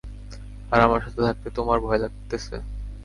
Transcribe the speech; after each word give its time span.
আর 0.71 0.79
আমার 0.81 1.01
সাথে 1.05 1.21
থাকতে 1.27 1.47
তোমার 1.57 1.77
ভয় 1.85 1.99
লাগতেছে? 2.03 2.55